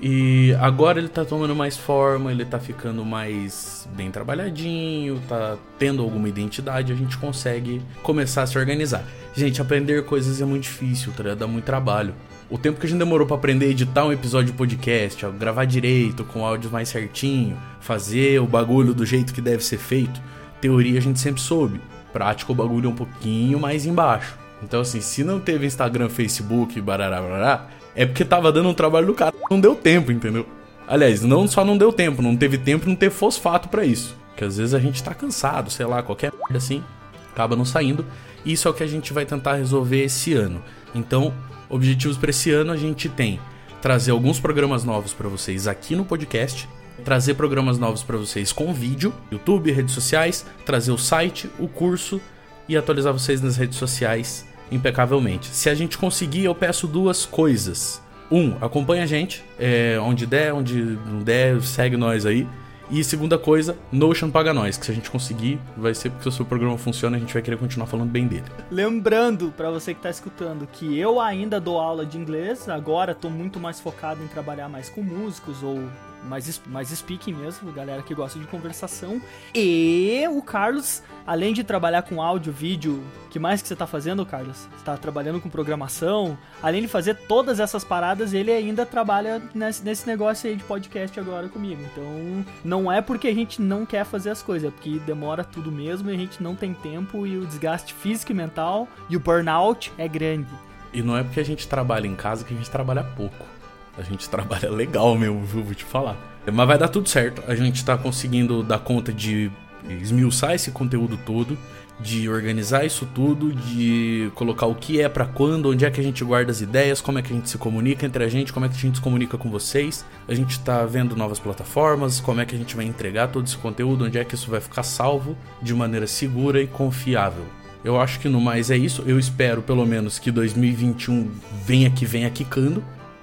E 0.00 0.52
agora 0.60 0.98
ele 0.98 1.08
tá 1.08 1.24
tomando 1.24 1.54
mais 1.54 1.76
forma, 1.76 2.32
ele 2.32 2.44
tá 2.44 2.58
ficando 2.58 3.04
mais 3.04 3.88
bem 3.94 4.10
trabalhadinho, 4.10 5.22
tá 5.28 5.56
tendo 5.78 6.02
alguma 6.02 6.28
identidade, 6.28 6.92
a 6.92 6.96
gente 6.96 7.16
consegue 7.18 7.80
começar 8.02 8.42
a 8.42 8.46
se 8.46 8.58
organizar. 8.58 9.04
Gente, 9.34 9.62
aprender 9.62 10.04
coisas 10.04 10.42
é 10.42 10.44
muito 10.44 10.64
difícil, 10.64 11.10
tá? 11.16 11.34
dá 11.34 11.46
muito 11.46 11.64
trabalho. 11.64 12.14
O 12.50 12.58
tempo 12.58 12.78
que 12.78 12.86
a 12.86 12.88
gente 12.88 12.98
demorou 12.98 13.26
para 13.26 13.36
aprender 13.36 13.66
a 13.66 13.68
editar 13.70 14.04
um 14.04 14.12
episódio 14.12 14.52
de 14.52 14.58
podcast, 14.58 15.24
ó, 15.24 15.30
gravar 15.30 15.64
direito, 15.64 16.22
com 16.22 16.44
áudio 16.44 16.70
mais 16.70 16.90
certinho, 16.90 17.56
fazer 17.80 18.40
o 18.40 18.46
bagulho 18.46 18.92
do 18.92 19.06
jeito 19.06 19.32
que 19.32 19.40
deve 19.40 19.64
ser 19.64 19.78
feito, 19.78 20.20
teoria 20.60 20.98
a 20.98 21.02
gente 21.02 21.18
sempre 21.18 21.40
soube. 21.40 21.80
Prática 22.12 22.52
o 22.52 22.54
bagulho 22.54 22.90
um 22.90 22.94
pouquinho 22.94 23.58
mais 23.58 23.86
embaixo. 23.86 24.36
Então, 24.62 24.82
assim, 24.82 25.00
se 25.00 25.24
não 25.24 25.40
teve 25.40 25.66
Instagram, 25.66 26.10
Facebook, 26.10 26.78
barará, 26.82 27.22
barará, 27.22 27.68
é 27.96 28.04
porque 28.04 28.26
tava 28.26 28.52
dando 28.52 28.68
um 28.68 28.74
trabalho 28.74 29.06
do 29.06 29.14
cara. 29.14 29.34
Não 29.50 29.58
deu 29.58 29.74
tempo, 29.74 30.12
entendeu? 30.12 30.46
Aliás, 30.86 31.22
não 31.22 31.48
só 31.48 31.64
não 31.64 31.78
deu 31.78 31.90
tempo, 31.90 32.20
não 32.20 32.36
teve 32.36 32.58
tempo 32.58 32.86
não 32.86 32.94
ter 32.94 33.10
fosfato 33.10 33.70
para 33.70 33.82
isso. 33.82 34.14
Que 34.36 34.44
às 34.44 34.58
vezes 34.58 34.74
a 34.74 34.78
gente 34.78 35.02
tá 35.02 35.14
cansado, 35.14 35.70
sei 35.70 35.86
lá, 35.86 36.02
qualquer 36.02 36.30
merda 36.32 36.58
assim, 36.58 36.84
acaba 37.32 37.56
não 37.56 37.64
saindo. 37.64 38.04
Isso 38.44 38.66
é 38.66 38.70
o 38.70 38.74
que 38.74 38.82
a 38.82 38.86
gente 38.86 39.12
vai 39.12 39.24
tentar 39.24 39.54
resolver 39.54 40.02
esse 40.02 40.34
ano. 40.34 40.62
Então, 40.94 41.32
objetivos 41.68 42.16
para 42.16 42.30
esse 42.30 42.50
ano 42.50 42.72
a 42.72 42.76
gente 42.76 43.08
tem 43.08 43.40
trazer 43.80 44.12
alguns 44.12 44.38
programas 44.38 44.84
novos 44.84 45.12
para 45.12 45.28
vocês 45.28 45.66
aqui 45.66 45.96
no 45.96 46.04
podcast, 46.04 46.68
trazer 47.04 47.34
programas 47.34 47.78
novos 47.78 48.02
para 48.02 48.16
vocês 48.16 48.52
com 48.52 48.72
vídeo, 48.72 49.12
YouTube, 49.30 49.72
redes 49.72 49.92
sociais, 49.92 50.46
trazer 50.64 50.92
o 50.92 50.98
site, 50.98 51.50
o 51.58 51.66
curso 51.66 52.20
e 52.68 52.76
atualizar 52.76 53.12
vocês 53.12 53.40
nas 53.40 53.56
redes 53.56 53.76
sociais 53.76 54.46
impecavelmente. 54.70 55.48
Se 55.48 55.68
a 55.68 55.74
gente 55.74 55.98
conseguir, 55.98 56.44
eu 56.44 56.54
peço 56.54 56.86
duas 56.86 57.26
coisas. 57.26 58.00
Um, 58.30 58.56
acompanha 58.60 59.02
a 59.02 59.06
gente, 59.06 59.44
é, 59.58 59.98
onde 60.00 60.26
der, 60.26 60.54
onde 60.54 60.80
não 60.80 61.18
der, 61.18 61.60
segue 61.60 61.96
nós 61.96 62.24
aí. 62.24 62.46
E 62.94 63.02
segunda 63.02 63.38
coisa, 63.38 63.74
Notion 63.90 64.30
paga 64.30 64.52
nós, 64.52 64.76
que 64.76 64.84
se 64.84 64.92
a 64.92 64.94
gente 64.94 65.10
conseguir, 65.10 65.58
vai 65.74 65.94
ser 65.94 66.10
porque 66.10 66.28
o 66.28 66.30
seu 66.30 66.44
programa 66.44 66.76
funciona, 66.76 67.16
a 67.16 67.20
gente 67.20 67.32
vai 67.32 67.40
querer 67.40 67.56
continuar 67.56 67.86
falando 67.86 68.10
bem 68.10 68.26
dele. 68.26 68.44
Lembrando 68.70 69.50
para 69.56 69.70
você 69.70 69.94
que 69.94 70.02
tá 70.02 70.10
escutando 70.10 70.68
que 70.70 70.98
eu 70.98 71.18
ainda 71.18 71.58
dou 71.58 71.80
aula 71.80 72.04
de 72.04 72.18
inglês, 72.18 72.68
agora 72.68 73.14
tô 73.14 73.30
muito 73.30 73.58
mais 73.58 73.80
focado 73.80 74.22
em 74.22 74.26
trabalhar 74.26 74.68
mais 74.68 74.90
com 74.90 75.00
músicos 75.00 75.62
ou 75.62 75.82
mais, 76.24 76.60
mais 76.66 76.88
speaking 76.88 77.34
mesmo, 77.34 77.72
galera 77.72 78.02
que 78.02 78.14
gosta 78.14 78.38
de 78.38 78.46
conversação. 78.46 79.20
E 79.54 80.24
o 80.30 80.42
Carlos, 80.42 81.02
além 81.26 81.52
de 81.52 81.64
trabalhar 81.64 82.02
com 82.02 82.22
áudio, 82.22 82.52
vídeo, 82.52 83.02
que 83.30 83.38
mais 83.38 83.62
que 83.62 83.68
você 83.68 83.76
tá 83.76 83.86
fazendo, 83.86 84.24
Carlos? 84.24 84.68
Você 84.76 84.84
tá 84.84 84.96
trabalhando 84.96 85.40
com 85.40 85.48
programação. 85.48 86.36
Além 86.62 86.82
de 86.82 86.88
fazer 86.88 87.14
todas 87.14 87.60
essas 87.60 87.84
paradas, 87.84 88.32
ele 88.32 88.50
ainda 88.50 88.84
trabalha 88.84 89.42
nesse, 89.54 89.84
nesse 89.84 90.06
negócio 90.06 90.48
aí 90.48 90.56
de 90.56 90.64
podcast 90.64 91.18
agora 91.18 91.48
comigo. 91.48 91.82
Então, 91.92 92.44
não 92.64 92.90
é 92.90 93.00
porque 93.00 93.28
a 93.28 93.34
gente 93.34 93.60
não 93.60 93.84
quer 93.86 94.04
fazer 94.04 94.30
as 94.30 94.42
coisas, 94.42 94.68
é 94.68 94.70
porque 94.70 94.98
demora 95.00 95.44
tudo 95.44 95.72
mesmo 95.72 96.10
e 96.10 96.14
a 96.14 96.18
gente 96.18 96.42
não 96.42 96.54
tem 96.54 96.74
tempo 96.74 97.26
e 97.26 97.38
o 97.38 97.46
desgaste 97.46 97.94
físico 97.94 98.32
e 98.32 98.34
mental 98.34 98.88
e 99.08 99.16
o 99.16 99.20
burnout 99.20 99.92
é 99.96 100.06
grande. 100.06 100.50
E 100.92 101.02
não 101.02 101.16
é 101.16 101.22
porque 101.22 101.40
a 101.40 101.44
gente 101.44 101.66
trabalha 101.66 102.06
em 102.06 102.14
casa 102.14 102.44
que 102.44 102.52
a 102.52 102.56
gente 102.56 102.70
trabalha 102.70 103.02
pouco. 103.02 103.51
A 103.96 104.02
gente 104.02 104.28
trabalha 104.28 104.70
legal 104.70 105.16
mesmo, 105.16 105.44
viu? 105.44 105.62
Vou 105.62 105.74
te 105.74 105.84
falar. 105.84 106.16
Mas 106.50 106.66
vai 106.66 106.78
dar 106.78 106.88
tudo 106.88 107.08
certo. 107.08 107.42
A 107.46 107.54
gente 107.54 107.84
tá 107.84 107.96
conseguindo 107.96 108.62
dar 108.62 108.78
conta 108.80 109.12
de 109.12 109.50
esmiuçar 109.88 110.54
esse 110.54 110.70
conteúdo 110.70 111.16
todo, 111.16 111.56
de 112.00 112.28
organizar 112.28 112.84
isso 112.84 113.06
tudo, 113.14 113.52
de 113.52 114.30
colocar 114.34 114.66
o 114.66 114.74
que 114.74 115.00
é 115.00 115.08
para 115.08 115.24
quando, 115.24 115.70
onde 115.70 115.84
é 115.84 115.90
que 115.90 116.00
a 116.00 116.02
gente 116.02 116.24
guarda 116.24 116.50
as 116.50 116.60
ideias, 116.60 117.00
como 117.00 117.18
é 117.18 117.22
que 117.22 117.32
a 117.32 117.36
gente 117.36 117.48
se 117.48 117.58
comunica 117.58 118.04
entre 118.04 118.24
a 118.24 118.28
gente, 118.28 118.52
como 118.52 118.66
é 118.66 118.68
que 118.68 118.74
a 118.74 118.78
gente 118.78 118.96
se 118.96 119.00
comunica 119.00 119.38
com 119.38 119.50
vocês. 119.50 120.04
A 120.26 120.34
gente 120.34 120.58
tá 120.60 120.84
vendo 120.84 121.14
novas 121.14 121.38
plataformas, 121.38 122.18
como 122.18 122.40
é 122.40 122.46
que 122.46 122.54
a 122.54 122.58
gente 122.58 122.74
vai 122.74 122.84
entregar 122.84 123.28
todo 123.28 123.46
esse 123.46 123.56
conteúdo, 123.56 124.04
onde 124.04 124.18
é 124.18 124.24
que 124.24 124.34
isso 124.34 124.50
vai 124.50 124.60
ficar 124.60 124.82
salvo 124.82 125.36
de 125.60 125.74
maneira 125.74 126.06
segura 126.06 126.60
e 126.60 126.66
confiável. 126.66 127.44
Eu 127.84 128.00
acho 128.00 128.20
que 128.20 128.28
no 128.28 128.40
mais 128.40 128.70
é 128.70 128.76
isso. 128.76 129.02
Eu 129.06 129.18
espero 129.18 129.60
pelo 129.60 129.84
menos 129.84 130.18
que 130.18 130.30
2021 130.30 131.30
venha 131.64 131.90
que 131.90 132.06
venha 132.06 132.30
quicando. 132.30 132.82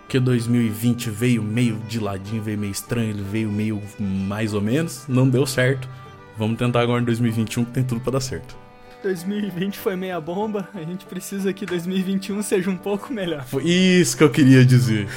Que 0.09 0.19
2020 0.19 1.11
veio 1.11 1.43
meio 1.43 1.75
de 1.87 1.99
ladinho, 1.99 2.41
veio 2.41 2.57
meio 2.57 2.71
estranho, 2.71 3.11
ele 3.11 3.21
veio 3.21 3.47
meio 3.47 3.79
mais 3.99 4.55
ou 4.55 4.61
menos. 4.61 5.05
Não 5.07 5.29
deu 5.29 5.45
certo. 5.45 5.87
Vamos 6.35 6.57
tentar 6.57 6.81
agora 6.81 6.99
em 6.99 7.05
2021 7.05 7.65
que 7.65 7.71
tem 7.71 7.83
tudo 7.83 8.01
para 8.01 8.13
dar 8.13 8.19
certo. 8.19 8.57
2020 9.03 9.77
foi 9.77 9.95
meia 9.95 10.19
bomba, 10.19 10.67
a 10.73 10.81
gente 10.81 11.05
precisa 11.05 11.53
que 11.53 11.63
2021 11.63 12.41
seja 12.41 12.71
um 12.71 12.75
pouco 12.75 13.13
melhor. 13.13 13.45
Foi 13.45 13.63
isso 13.63 14.17
que 14.17 14.23
eu 14.23 14.31
queria 14.31 14.65
dizer. 14.65 15.07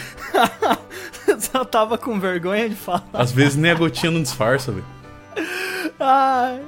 Só 1.40 1.64
tava 1.64 1.96
com 1.96 2.20
vergonha 2.20 2.68
de 2.68 2.76
falar. 2.76 3.02
Às 3.14 3.32
vezes 3.32 3.56
nem 3.56 3.70
a 3.70 3.74
gotinha 3.74 4.12
não 4.12 4.22
disfarça, 4.22 4.72
velho. 4.72 4.84
Ai. 5.98 6.60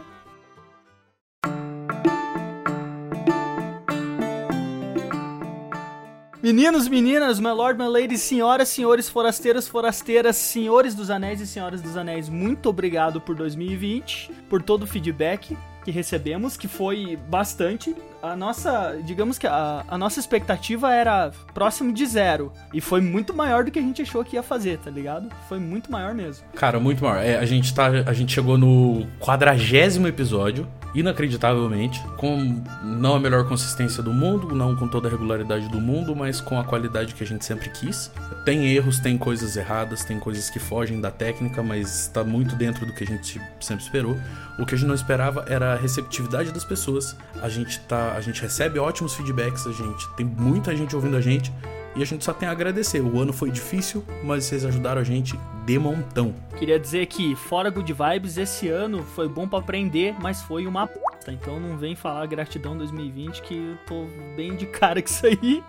Meninos, 6.44 6.86
meninas, 6.88 7.40
my 7.40 7.52
lord, 7.52 7.82
my 7.82 7.88
lady, 7.88 8.18
senhoras, 8.18 8.68
senhores, 8.68 9.08
forasteiros, 9.08 9.66
forasteiras, 9.66 10.36
senhores 10.36 10.94
dos 10.94 11.08
anéis 11.08 11.40
e 11.40 11.46
senhoras 11.46 11.80
dos 11.80 11.96
anéis, 11.96 12.28
muito 12.28 12.68
obrigado 12.68 13.18
por 13.18 13.34
2020, 13.34 14.30
por 14.46 14.62
todo 14.62 14.82
o 14.82 14.86
feedback 14.86 15.56
que 15.82 15.90
recebemos, 15.90 16.54
que 16.54 16.68
foi 16.68 17.18
bastante. 17.30 17.96
A 18.22 18.36
nossa, 18.36 18.94
digamos 19.06 19.38
que 19.38 19.46
a, 19.46 19.86
a 19.88 19.96
nossa 19.96 20.20
expectativa 20.20 20.92
era 20.92 21.32
próximo 21.54 21.90
de 21.94 22.04
zero. 22.04 22.52
E 22.74 22.80
foi 22.80 23.00
muito 23.00 23.32
maior 23.32 23.64
do 23.64 23.70
que 23.70 23.78
a 23.78 23.82
gente 23.82 24.02
achou 24.02 24.22
que 24.22 24.36
ia 24.36 24.42
fazer, 24.42 24.76
tá 24.80 24.90
ligado? 24.90 25.30
Foi 25.48 25.58
muito 25.58 25.90
maior 25.90 26.14
mesmo. 26.14 26.44
Cara, 26.54 26.78
muito 26.78 27.02
maior. 27.02 27.24
É, 27.24 27.38
a, 27.38 27.46
gente 27.46 27.72
tá, 27.72 27.86
a 27.86 28.12
gente 28.12 28.34
chegou 28.34 28.58
no 28.58 29.06
quadragésimo 29.18 30.06
episódio, 30.06 30.68
inacreditavelmente, 30.94 32.00
com 32.16 32.62
não 32.82 33.16
a 33.16 33.20
melhor 33.20 33.48
consistência 33.48 34.02
do 34.02 34.12
mundo, 34.12 34.54
não 34.54 34.76
com 34.76 34.86
toda 34.86 35.08
a 35.08 35.10
regularidade 35.10 35.68
do 35.68 35.80
mundo, 35.80 36.14
mas 36.14 36.40
com 36.40 36.58
a 36.58 36.64
qualidade 36.64 37.14
que 37.14 37.24
a 37.24 37.26
gente 37.26 37.44
sempre 37.44 37.68
quis. 37.70 38.10
Tem 38.44 38.66
erros, 38.68 38.98
tem 38.98 39.18
coisas 39.18 39.56
erradas, 39.56 40.04
tem 40.04 40.20
coisas 40.20 40.48
que 40.50 40.58
fogem 40.58 41.00
da 41.00 41.10
técnica, 41.10 41.62
mas 41.62 42.08
tá 42.08 42.22
muito 42.22 42.54
dentro 42.54 42.86
do 42.86 42.94
que 42.94 43.04
a 43.04 43.06
gente 43.06 43.40
sempre 43.60 43.84
esperou. 43.84 44.16
O 44.58 44.64
que 44.64 44.74
a 44.74 44.78
gente 44.78 44.86
não 44.86 44.94
esperava 44.94 45.44
era 45.48 45.72
a 45.72 45.76
receptividade 45.76 46.52
das 46.52 46.64
pessoas. 46.64 47.16
A 47.42 47.48
gente 47.48 47.80
tá, 47.80 48.12
a 48.12 48.20
gente 48.20 48.40
recebe 48.40 48.78
ótimos 48.78 49.14
feedbacks, 49.14 49.66
a 49.66 49.72
gente 49.72 50.08
tem 50.16 50.24
muita 50.24 50.76
gente 50.76 50.94
ouvindo 50.94 51.16
a 51.16 51.20
gente 51.20 51.52
e 51.96 52.02
a 52.02 52.06
gente 52.06 52.24
só 52.24 52.32
tem 52.32 52.48
a 52.48 52.52
agradecer. 52.52 53.00
O 53.00 53.20
ano 53.20 53.32
foi 53.32 53.50
difícil, 53.50 54.04
mas 54.22 54.44
vocês 54.44 54.64
ajudaram 54.64 55.00
a 55.00 55.04
gente 55.04 55.38
de 55.64 55.78
montão. 55.78 56.34
Queria 56.58 56.78
dizer 56.78 57.06
que 57.06 57.34
fora 57.36 57.70
Good 57.70 57.92
Vibes 57.92 58.36
esse 58.36 58.68
ano 58.68 59.02
foi 59.02 59.28
bom 59.28 59.48
para 59.48 59.60
aprender, 59.60 60.14
mas 60.20 60.42
foi 60.42 60.66
uma 60.66 60.86
p... 60.86 60.98
então 61.28 61.58
não 61.58 61.76
vem 61.76 61.94
falar 61.94 62.26
gratidão 62.26 62.76
2020 62.76 63.42
que 63.42 63.54
eu 63.54 63.76
tô 63.86 64.06
bem 64.36 64.56
de 64.56 64.66
cara 64.66 65.00
com 65.00 65.08
isso 65.08 65.26
aí. 65.26 65.62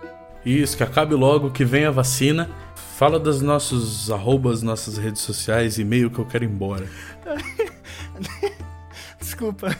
Isso, 0.45 0.77
que 0.77 0.83
acabe 0.83 1.15
logo, 1.15 1.49
que 1.49 1.65
venha 1.65 1.87
a 1.87 1.91
vacina. 1.91 2.49
Fala 2.97 3.19
dos 3.19 3.41
nossos 3.41 4.11
arrobas, 4.11 4.61
nossas 4.61 4.97
redes 4.97 5.21
sociais, 5.21 5.79
e-mail 5.79 6.09
que 6.09 6.19
eu 6.19 6.25
quero 6.25 6.43
ir 6.43 6.49
embora. 6.49 6.87
Desculpa, 9.19 9.75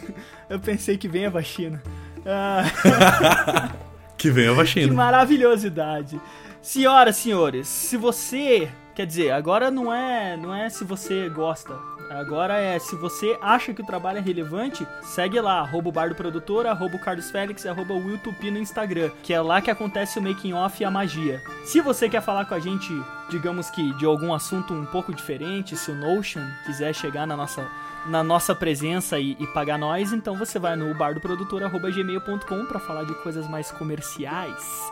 eu 0.50 0.60
pensei 0.60 0.98
que 0.98 1.08
venha 1.08 1.28
a 1.28 1.32
vacina. 1.32 1.82
Ah. 2.26 3.72
que 4.26 4.32
venha 4.32 4.52
a 4.52 4.54
vacina. 4.56 4.88
Que 4.88 4.94
maravilhosidade. 4.94 6.20
Senhoras, 6.62 7.18
senhores, 7.18 7.68
se 7.68 7.96
você, 7.96 8.68
quer 8.96 9.06
dizer, 9.06 9.32
agora 9.32 9.70
não 9.70 9.94
é, 9.94 10.36
não 10.36 10.54
é 10.54 10.68
se 10.68 10.84
você 10.84 11.30
gosta, 11.30 11.78
Agora 12.10 12.58
é, 12.58 12.78
se 12.80 12.96
você 12.96 13.38
acha 13.42 13.74
que 13.74 13.82
o 13.82 13.86
trabalho 13.86 14.20
é 14.20 14.22
relevante, 14.22 14.88
segue 15.04 15.40
lá, 15.40 15.60
arroba 15.60 15.90
o 15.90 15.92
Bar 15.92 16.10
do 16.10 16.16
Produtor, 16.16 16.66
arroba 16.66 16.96
o 16.96 17.00
Carlos 17.00 17.32
Félix, 17.32 17.66
arroba 17.66 17.94
o 17.94 17.98
Will 17.98 18.20
no 18.52 18.58
Instagram, 18.58 19.12
que 19.24 19.34
é 19.34 19.42
lá 19.42 19.62
que 19.62 19.72
acontece 19.72 20.20
o 20.20 20.22
making 20.22 20.54
off 20.54 20.82
e 20.82 20.86
a 20.86 20.92
magia. 20.92 21.42
Se 21.66 21.82
você 21.82 22.08
quer 22.08 22.22
falar 22.22 22.46
com 22.46 22.54
a 22.54 22.60
gente, 22.60 22.90
digamos 23.30 23.70
que 23.70 23.94
de 23.98 24.06
algum 24.06 24.34
assunto 24.34 24.74
um 24.74 24.86
pouco 24.86 25.14
diferente, 25.14 25.76
se 25.76 25.92
o 25.92 25.96
Notion 25.96 26.46
quiser 26.66 26.94
chegar 26.94 27.26
na 27.26 27.36
nossa 27.36 27.68
na 28.06 28.24
nossa 28.24 28.54
presença 28.54 29.20
e, 29.20 29.36
e 29.40 29.48
pagar 29.48 29.80
nós, 29.80 30.14
então 30.14 30.38
você 30.38 30.60
vai 30.60 30.76
no 30.76 30.94
bardoprodutor.gmail.com 30.94 32.66
para 32.66 32.80
falar 32.80 33.04
de 33.04 33.16
coisas 33.16 33.48
mais 33.50 33.72
comerciais. 33.72 34.92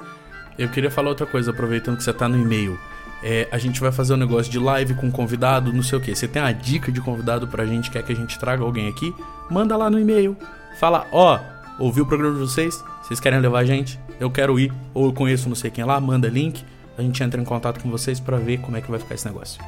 Eu 0.57 0.69
queria 0.69 0.91
falar 0.91 1.09
outra 1.09 1.25
coisa, 1.25 1.51
aproveitando 1.51 1.97
que 1.97 2.03
você 2.03 2.13
tá 2.13 2.27
no 2.27 2.37
e-mail. 2.37 2.79
É, 3.23 3.47
a 3.51 3.57
gente 3.57 3.79
vai 3.79 3.91
fazer 3.91 4.13
um 4.13 4.17
negócio 4.17 4.51
de 4.51 4.59
live 4.59 4.93
com 4.95 5.09
convidado, 5.09 5.71
não 5.71 5.81
sei 5.81 5.97
o 5.97 6.01
que. 6.01 6.13
Você 6.13 6.27
tem 6.27 6.41
uma 6.41 6.51
dica 6.51 6.91
de 6.91 6.99
convidado 6.99 7.47
pra 7.47 7.65
gente, 7.65 7.89
quer 7.89 8.03
que 8.03 8.11
a 8.11 8.15
gente 8.15 8.37
traga 8.37 8.63
alguém 8.63 8.89
aqui? 8.89 9.15
Manda 9.49 9.77
lá 9.77 9.89
no 9.89 9.99
e-mail. 9.99 10.35
Fala, 10.77 11.07
ó, 11.11 11.39
oh, 11.79 11.85
ouvi 11.85 12.01
o 12.01 12.05
programa 12.05 12.33
de 12.35 12.41
vocês, 12.41 12.83
vocês 13.01 13.19
querem 13.19 13.39
levar 13.39 13.59
a 13.59 13.65
gente? 13.65 13.97
Eu 14.19 14.29
quero 14.29 14.59
ir, 14.59 14.73
ou 14.93 15.05
eu 15.05 15.13
conheço 15.13 15.47
não 15.47 15.55
sei 15.55 15.71
quem 15.71 15.85
lá, 15.85 15.99
manda 16.01 16.27
link. 16.27 16.63
A 16.97 17.01
gente 17.01 17.23
entra 17.23 17.41
em 17.41 17.45
contato 17.45 17.81
com 17.81 17.89
vocês 17.89 18.19
para 18.19 18.37
ver 18.37 18.59
como 18.59 18.77
é 18.77 18.81
que 18.81 18.91
vai 18.91 18.99
ficar 18.99 19.15
esse 19.15 19.25
negócio. 19.25 19.63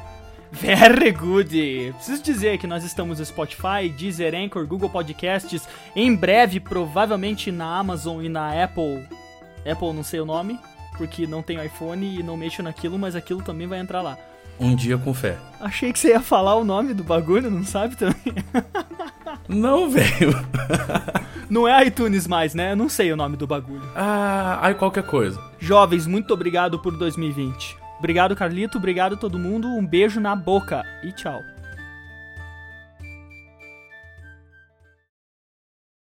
Very 0.52 1.10
good! 1.12 1.92
Preciso 1.96 2.22
dizer 2.22 2.58
que 2.58 2.66
nós 2.66 2.84
estamos 2.84 3.18
no 3.18 3.24
Spotify, 3.24 3.88
Deezer, 3.96 4.34
Anchor, 4.34 4.66
Google 4.66 4.88
Podcasts, 4.88 5.68
em 5.94 6.14
breve, 6.14 6.60
provavelmente 6.60 7.50
na 7.50 7.78
Amazon 7.78 8.22
e 8.22 8.28
na 8.28 8.62
Apple. 8.62 9.06
Apple, 9.70 9.92
não 9.92 10.04
sei 10.04 10.20
o 10.20 10.24
nome, 10.24 10.58
porque 10.96 11.26
não 11.26 11.42
tenho 11.42 11.64
iPhone 11.64 12.18
e 12.18 12.22
não 12.22 12.36
mexo 12.36 12.62
naquilo, 12.62 12.98
mas 12.98 13.14
aquilo 13.14 13.42
também 13.42 13.66
vai 13.66 13.78
entrar 13.78 14.02
lá. 14.02 14.16
Um 14.58 14.74
dia 14.74 14.96
com 14.96 15.12
fé. 15.12 15.36
Achei 15.60 15.92
que 15.92 15.98
você 15.98 16.08
ia 16.08 16.20
falar 16.20 16.54
o 16.56 16.64
nome 16.64 16.94
do 16.94 17.04
bagulho, 17.04 17.50
não 17.50 17.64
sabe 17.64 17.96
também? 17.96 18.16
Não, 19.48 19.88
velho. 19.88 20.32
não 21.48 21.68
é 21.68 21.86
iTunes 21.86 22.26
mais, 22.26 22.52
né? 22.52 22.72
Eu 22.72 22.76
não 22.76 22.88
sei 22.88 23.12
o 23.12 23.16
nome 23.16 23.36
do 23.36 23.46
bagulho. 23.46 23.88
Ah, 23.94 24.58
aí 24.60 24.74
qualquer 24.74 25.04
coisa. 25.04 25.40
Jovens, 25.60 26.06
muito 26.06 26.34
obrigado 26.34 26.80
por 26.80 26.96
2020. 26.96 27.76
Obrigado, 27.98 28.34
Carlito. 28.34 28.78
Obrigado 28.78 29.16
todo 29.16 29.38
mundo. 29.38 29.68
Um 29.68 29.86
beijo 29.86 30.20
na 30.20 30.34
boca 30.34 30.84
e 31.02 31.12
tchau. 31.12 31.42